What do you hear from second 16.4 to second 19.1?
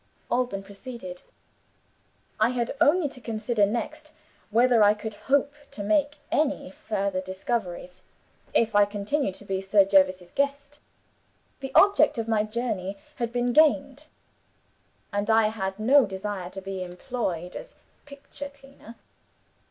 to be employed as picture cleaner.